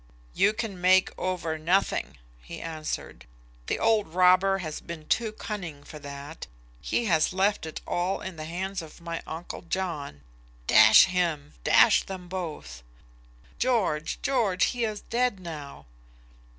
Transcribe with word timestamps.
"You 0.33 0.53
can 0.53 0.81
make 0.81 1.11
over 1.15 1.59
nothing," 1.59 2.17
he 2.41 2.59
answered. 2.59 3.27
"The 3.67 3.77
old 3.77 4.07
robber 4.15 4.57
has 4.57 4.81
been 4.81 5.07
too 5.07 5.31
cunning 5.31 5.83
for 5.83 5.99
that; 5.99 6.47
he 6.81 7.05
has 7.05 7.33
left 7.33 7.67
it 7.67 7.81
all 7.85 8.19
in 8.19 8.35
the 8.35 8.45
hands 8.45 8.81
of 8.81 8.99
my 8.99 9.21
uncle 9.27 9.61
John. 9.61 10.21
D 10.65 10.73
him. 10.73 11.53
D 11.63 11.71
them 12.07 12.27
both." 12.29 12.81
"George! 13.59 14.17
George! 14.23 14.63
he 14.73 14.85
is 14.85 15.01
dead 15.01 15.39
now." 15.39 15.85